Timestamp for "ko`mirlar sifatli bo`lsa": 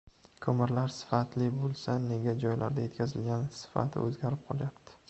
0.45-1.99